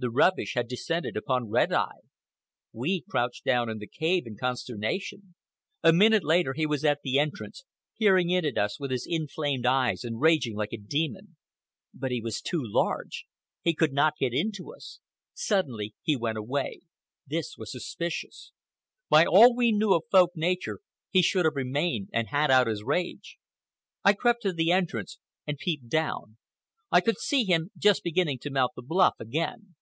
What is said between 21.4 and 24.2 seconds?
have remained and had out his rage. I